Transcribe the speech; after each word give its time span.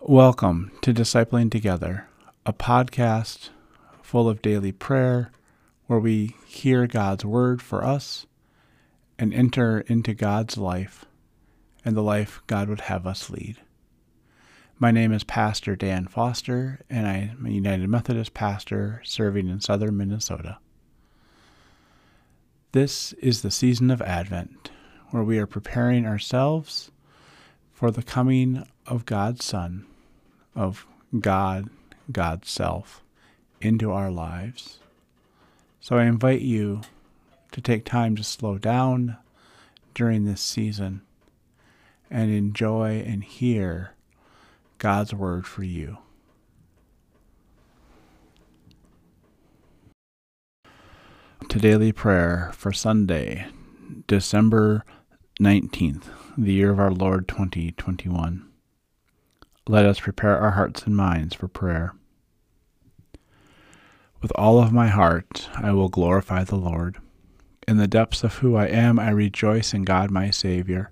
Welcome 0.00 0.70
to 0.82 0.92
Discipling 0.92 1.50
Together, 1.50 2.08
a 2.44 2.52
podcast 2.52 3.48
full 4.02 4.28
of 4.28 4.42
daily 4.42 4.70
prayer 4.70 5.30
where 5.86 5.98
we 5.98 6.36
hear 6.46 6.86
God's 6.86 7.24
word 7.24 7.62
for 7.62 7.82
us 7.82 8.26
and 9.18 9.32
enter 9.32 9.80
into 9.80 10.12
God's 10.12 10.58
life 10.58 11.06
and 11.84 11.96
the 11.96 12.02
life 12.02 12.42
God 12.46 12.68
would 12.68 12.82
have 12.82 13.06
us 13.06 13.30
lead. 13.30 13.56
My 14.78 14.90
name 14.90 15.12
is 15.12 15.24
Pastor 15.24 15.74
Dan 15.74 16.06
Foster, 16.06 16.80
and 16.90 17.06
I 17.06 17.34
am 17.38 17.46
a 17.46 17.50
United 17.50 17.88
Methodist 17.88 18.34
pastor 18.34 19.00
serving 19.04 19.48
in 19.48 19.60
southern 19.60 19.96
Minnesota. 19.96 20.58
This 22.72 23.14
is 23.14 23.40
the 23.40 23.50
season 23.50 23.90
of 23.90 24.02
Advent, 24.02 24.70
where 25.10 25.22
we 25.22 25.38
are 25.38 25.46
preparing 25.46 26.04
ourselves 26.04 26.90
for 27.72 27.90
the 27.90 28.02
coming 28.02 28.66
of 28.86 29.06
God's 29.06 29.44
Son, 29.44 29.86
of 30.54 30.86
God, 31.18 31.70
God's 32.10 32.50
self, 32.50 33.02
into 33.60 33.90
our 33.90 34.10
lives. 34.10 34.78
So 35.80 35.96
I 35.96 36.04
invite 36.04 36.40
you 36.40 36.82
to 37.52 37.60
take 37.60 37.84
time 37.84 38.16
to 38.16 38.24
slow 38.24 38.58
down 38.58 39.16
during 39.94 40.24
this 40.24 40.40
season 40.40 41.02
and 42.10 42.30
enjoy 42.30 43.02
and 43.06 43.24
hear 43.24 43.92
God's 44.78 45.14
word 45.14 45.46
for 45.46 45.62
you. 45.62 45.98
To 51.48 51.58
daily 51.58 51.92
prayer 51.92 52.50
for 52.54 52.72
Sunday, 52.72 53.46
December 54.06 54.84
19th, 55.40 56.04
the 56.36 56.52
year 56.52 56.70
of 56.70 56.80
our 56.80 56.90
Lord 56.90 57.28
2021. 57.28 58.53
Let 59.66 59.86
us 59.86 59.98
prepare 59.98 60.38
our 60.38 60.50
hearts 60.50 60.82
and 60.82 60.94
minds 60.94 61.34
for 61.34 61.48
prayer. 61.48 61.94
With 64.20 64.30
all 64.34 64.58
of 64.58 64.74
my 64.74 64.88
heart, 64.88 65.48
I 65.54 65.72
will 65.72 65.88
glorify 65.88 66.44
the 66.44 66.56
Lord. 66.56 66.98
In 67.66 67.78
the 67.78 67.86
depths 67.86 68.22
of 68.22 68.34
who 68.36 68.56
I 68.56 68.66
am, 68.66 68.98
I 68.98 69.08
rejoice 69.08 69.72
in 69.72 69.84
God 69.84 70.10
my 70.10 70.30
Savior. 70.30 70.90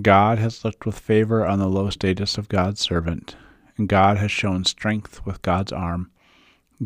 God 0.00 0.38
has 0.38 0.64
looked 0.64 0.86
with 0.86 0.96
favor 0.96 1.44
on 1.44 1.58
the 1.58 1.66
low 1.66 1.90
status 1.90 2.38
of 2.38 2.48
God's 2.48 2.80
servant, 2.80 3.34
and 3.76 3.88
God 3.88 4.16
has 4.16 4.30
shown 4.30 4.64
strength 4.64 5.26
with 5.26 5.42
God's 5.42 5.72
arm. 5.72 6.08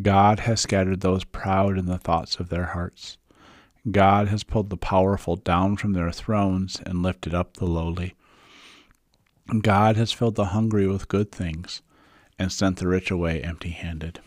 God 0.01 0.41
has 0.41 0.62
scattered 0.62 1.03
those 1.03 1.25
proud 1.25 1.77
in 1.77 1.84
the 1.84 1.99
thoughts 1.99 2.37
of 2.37 2.49
their 2.49 2.69
hearts. 2.69 3.19
God 3.91 4.28
has 4.28 4.45
pulled 4.45 4.71
the 4.71 4.78
powerful 4.78 5.37
down 5.37 5.77
from 5.77 5.93
their 5.93 6.11
thrones 6.11 6.81
and 6.87 7.03
lifted 7.03 7.34
up 7.34 7.59
the 7.59 7.67
lowly. 7.67 8.15
God 9.61 9.97
has 9.97 10.11
filled 10.11 10.35
the 10.35 10.47
hungry 10.47 10.89
with 10.89 11.09
good 11.09 11.31
things 11.31 11.81
and 12.37 12.51
sent 12.51 12.79
the 12.79 12.89
rich 12.89 13.11
away 13.11 13.43
empty 13.43 13.71
handed. 13.71 14.19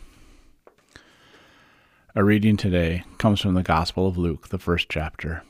A 2.14 2.24
reading 2.24 2.56
today 2.56 3.04
comes 3.18 3.40
from 3.40 3.54
the 3.54 3.62
Gospel 3.62 4.06
of 4.06 4.16
Luke, 4.16 4.48
the 4.48 4.58
first 4.58 4.88
chapter. 4.88 5.42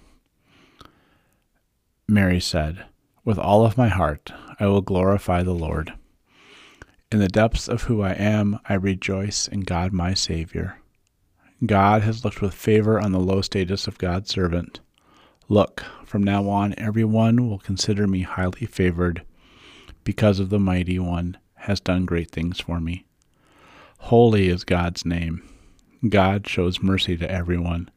Mary 2.08 2.40
said, 2.40 2.84
With 3.24 3.38
all 3.38 3.64
of 3.64 3.78
my 3.78 3.88
heart 3.88 4.32
I 4.58 4.66
will 4.66 4.82
glorify 4.82 5.44
the 5.44 5.54
Lord. 5.54 5.92
In 7.12 7.20
the 7.20 7.28
depths 7.28 7.68
of 7.68 7.84
who 7.84 8.02
I 8.02 8.12
am, 8.12 8.58
I 8.68 8.74
rejoice 8.74 9.46
in 9.46 9.60
God 9.60 9.92
my 9.92 10.14
Savior. 10.14 10.78
God 11.64 12.02
has 12.02 12.24
looked 12.24 12.42
with 12.42 12.54
favor 12.54 13.00
on 13.00 13.12
the 13.12 13.20
low 13.20 13.40
status 13.40 13.86
of 13.86 13.98
God's 13.98 14.30
servant. 14.30 14.80
Look, 15.48 15.84
from 16.04 16.24
now 16.24 16.48
on, 16.48 16.74
everyone 16.76 17.48
will 17.48 17.58
consider 17.58 18.06
me 18.06 18.22
highly 18.22 18.66
favored 18.66 19.22
because 20.04 20.40
of 20.40 20.50
the 20.50 20.58
mighty 20.58 20.98
one 20.98 21.36
has 21.54 21.80
done 21.80 22.04
great 22.04 22.30
things 22.30 22.60
for 22.60 22.80
me. 22.80 23.04
Holy 23.98 24.48
is 24.48 24.64
God's 24.64 25.04
name. 25.04 25.42
God 26.08 26.48
shows 26.48 26.82
mercy 26.82 27.16
to 27.18 27.30
everyone, 27.30 27.90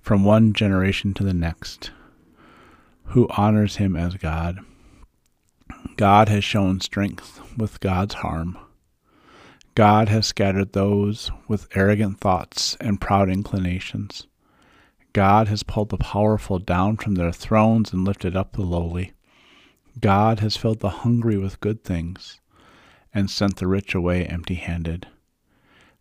from 0.00 0.24
one 0.24 0.54
generation 0.54 1.12
to 1.14 1.24
the 1.24 1.34
next, 1.34 1.90
who 3.06 3.28
honors 3.36 3.76
him 3.76 3.96
as 3.96 4.14
God. 4.14 4.60
God 5.96 6.28
has 6.28 6.44
shown 6.44 6.80
strength 6.80 7.40
with 7.56 7.80
God's 7.80 8.14
harm. 8.14 8.58
God 9.74 10.08
has 10.08 10.26
scattered 10.26 10.72
those 10.72 11.30
with 11.48 11.68
arrogant 11.76 12.18
thoughts 12.18 12.78
and 12.80 13.00
proud 13.00 13.28
inclinations. 13.28 14.26
God 15.12 15.48
has 15.48 15.62
pulled 15.62 15.90
the 15.90 15.98
powerful 15.98 16.58
down 16.58 16.96
from 16.96 17.14
their 17.14 17.32
thrones 17.32 17.92
and 17.92 18.04
lifted 18.04 18.34
up 18.36 18.52
the 18.52 18.62
lowly. 18.62 19.12
God 19.98 20.40
has 20.40 20.56
filled 20.56 20.80
the 20.80 20.90
hungry 20.90 21.38
with 21.38 21.60
good 21.60 21.82
things 21.82 22.40
and 23.14 23.30
sent 23.30 23.56
the 23.56 23.66
rich 23.66 23.94
away 23.94 24.26
empty 24.26 24.56
handed. 24.56 25.06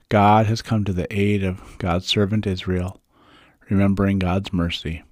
God 0.09 0.45
has 0.47 0.61
come 0.61 0.83
to 0.83 0.93
the 0.93 1.11
aid 1.15 1.43
of 1.43 1.77
God's 1.77 2.05
servant 2.05 2.45
Israel, 2.45 3.01
remembering 3.69 4.19
God's 4.19 4.51
mercy, 4.51 5.03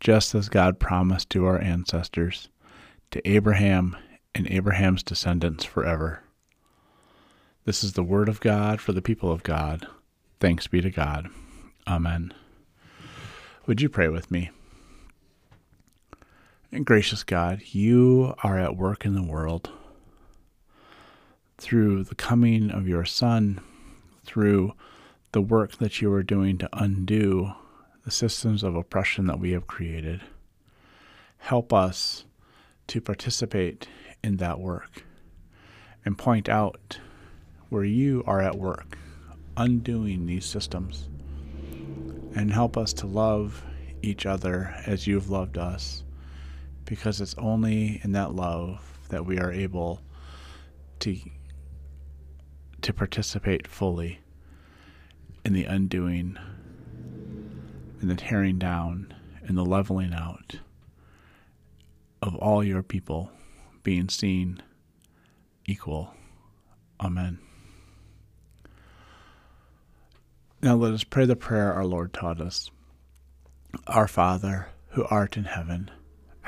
just 0.00 0.34
as 0.34 0.48
God 0.48 0.78
promised 0.78 1.28
to 1.30 1.44
our 1.44 1.60
ancestors, 1.60 2.48
to 3.10 3.28
Abraham 3.28 3.96
and 4.34 4.48
Abraham's 4.48 5.02
descendants 5.02 5.64
forever. 5.64 6.22
This 7.64 7.82
is 7.82 7.94
the 7.94 8.02
word 8.02 8.28
of 8.28 8.40
God 8.40 8.80
for 8.80 8.92
the 8.92 9.02
people 9.02 9.32
of 9.32 9.42
God. 9.42 9.86
Thanks 10.38 10.66
be 10.66 10.80
to 10.80 10.90
God. 10.90 11.28
Amen. 11.86 12.32
Would 13.66 13.80
you 13.80 13.88
pray 13.88 14.08
with 14.08 14.30
me? 14.30 14.50
And 16.74 16.84
gracious 16.84 17.22
God, 17.22 17.62
you 17.66 18.34
are 18.42 18.58
at 18.58 18.76
work 18.76 19.04
in 19.04 19.14
the 19.14 19.22
world. 19.22 19.70
Through 21.56 22.02
the 22.02 22.16
coming 22.16 22.72
of 22.72 22.88
your 22.88 23.04
Son, 23.04 23.60
through 24.24 24.72
the 25.30 25.40
work 25.40 25.76
that 25.76 26.02
you 26.02 26.12
are 26.12 26.24
doing 26.24 26.58
to 26.58 26.68
undo 26.72 27.52
the 28.04 28.10
systems 28.10 28.64
of 28.64 28.74
oppression 28.74 29.26
that 29.26 29.38
we 29.38 29.52
have 29.52 29.68
created. 29.68 30.20
Help 31.38 31.72
us 31.72 32.24
to 32.88 33.00
participate 33.00 33.86
in 34.24 34.38
that 34.38 34.58
work 34.58 35.04
and 36.04 36.18
point 36.18 36.48
out 36.48 36.98
where 37.68 37.84
you 37.84 38.24
are 38.26 38.42
at 38.42 38.58
work 38.58 38.98
undoing 39.56 40.26
these 40.26 40.44
systems 40.44 41.08
and 42.34 42.50
help 42.50 42.76
us 42.76 42.92
to 42.94 43.06
love 43.06 43.62
each 44.02 44.26
other 44.26 44.74
as 44.86 45.06
you've 45.06 45.30
loved 45.30 45.56
us 45.56 46.03
because 46.84 47.20
it's 47.20 47.34
only 47.38 48.00
in 48.04 48.12
that 48.12 48.34
love 48.34 48.98
that 49.08 49.24
we 49.26 49.38
are 49.38 49.52
able 49.52 50.00
to 51.00 51.16
to 52.82 52.92
participate 52.92 53.66
fully 53.66 54.20
in 55.44 55.54
the 55.54 55.64
undoing 55.64 56.36
and 58.00 58.10
the 58.10 58.14
tearing 58.14 58.58
down 58.58 59.14
and 59.46 59.56
the 59.56 59.64
leveling 59.64 60.12
out 60.12 60.56
of 62.20 62.34
all 62.36 62.62
your 62.62 62.82
people 62.82 63.30
being 63.82 64.08
seen 64.08 64.62
equal. 65.66 66.12
Amen. 67.00 67.38
Now 70.62 70.76
let 70.76 70.92
us 70.94 71.04
pray 71.04 71.26
the 71.26 71.36
prayer 71.36 71.72
our 71.72 71.84
Lord 71.84 72.12
taught 72.12 72.40
us. 72.40 72.70
Our 73.86 74.08
Father, 74.08 74.68
who 74.90 75.04
art 75.04 75.36
in 75.36 75.44
heaven, 75.44 75.90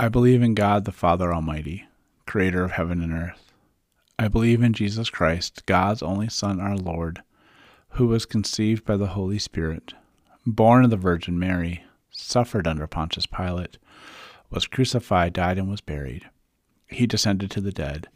I 0.00 0.08
believe 0.08 0.40
in 0.40 0.54
God 0.54 0.86
the 0.86 0.92
Father 0.92 1.30
Almighty, 1.30 1.84
creator 2.24 2.64
of 2.64 2.70
heaven 2.70 3.02
and 3.02 3.12
earth. 3.12 3.52
I 4.18 4.28
believe 4.28 4.62
in 4.62 4.72
Jesus 4.72 5.10
Christ, 5.10 5.66
God's 5.66 6.02
only 6.02 6.30
Son, 6.30 6.58
our 6.58 6.74
Lord, 6.74 7.22
who 7.90 8.06
was 8.06 8.24
conceived 8.24 8.86
by 8.86 8.96
the 8.96 9.08
Holy 9.08 9.38
Spirit, 9.38 9.92
born 10.46 10.84
of 10.84 10.90
the 10.90 10.96
Virgin 10.96 11.38
Mary, 11.38 11.84
suffered 12.10 12.66
under 12.66 12.86
Pontius 12.86 13.26
Pilate, 13.26 13.76
was 14.48 14.66
crucified, 14.66 15.34
died, 15.34 15.58
and 15.58 15.68
was 15.68 15.82
buried. 15.82 16.30
He 16.86 17.06
descended 17.06 17.50
to 17.50 17.60
the 17.60 17.70
dead. 17.70 18.08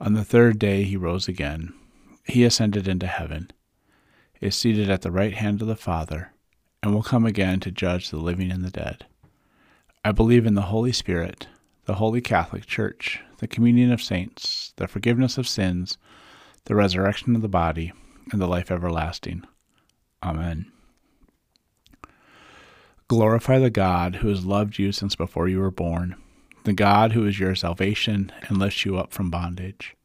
On 0.00 0.14
the 0.14 0.24
third 0.24 0.58
day 0.58 0.82
he 0.82 0.96
rose 0.96 1.28
again. 1.28 1.74
He 2.24 2.42
ascended 2.42 2.88
into 2.88 3.06
heaven, 3.06 3.52
is 4.40 4.56
seated 4.56 4.90
at 4.90 5.02
the 5.02 5.12
right 5.12 5.34
hand 5.34 5.62
of 5.62 5.68
the 5.68 5.76
Father, 5.76 6.32
and 6.82 6.92
will 6.92 7.04
come 7.04 7.24
again 7.24 7.60
to 7.60 7.70
judge 7.70 8.10
the 8.10 8.16
living 8.16 8.50
and 8.50 8.64
the 8.64 8.70
dead. 8.72 9.06
I 10.04 10.12
believe 10.12 10.46
in 10.46 10.54
the 10.54 10.62
Holy 10.62 10.92
Spirit, 10.92 11.48
the 11.84 11.94
Holy 11.94 12.20
Catholic 12.20 12.66
Church, 12.66 13.20
the 13.38 13.48
communion 13.48 13.92
of 13.92 14.02
saints 14.02 14.72
the 14.76 14.86
forgiveness 14.86 15.36
of 15.36 15.48
sins, 15.48 15.98
the 16.64 16.74
resurrection 16.74 17.34
of 17.34 17.42
the 17.42 17.48
body, 17.48 17.92
and 18.30 18.40
the 18.40 18.46
life 18.46 18.70
everlasting. 18.70 19.42
Amen. 20.22 20.70
Glorify 23.08 23.58
the 23.58 23.70
God 23.70 24.16
who 24.16 24.28
has 24.28 24.44
loved 24.44 24.78
you 24.78 24.92
since 24.92 25.16
before 25.16 25.48
you 25.48 25.58
were 25.58 25.70
born, 25.70 26.14
the 26.64 26.72
God 26.72 27.12
who 27.12 27.26
is 27.26 27.40
your 27.40 27.54
salvation 27.54 28.30
and 28.42 28.58
lifts 28.58 28.84
you 28.84 28.98
up 28.98 29.12
from 29.12 29.30
bondage. 29.30 29.96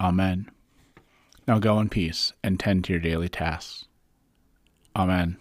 Amen. 0.00 0.50
Now 1.46 1.58
go 1.58 1.78
in 1.78 1.88
peace 1.88 2.32
and 2.42 2.58
tend 2.58 2.84
to 2.84 2.92
your 2.92 3.00
daily 3.00 3.28
tasks. 3.28 3.86
Amen. 4.96 5.36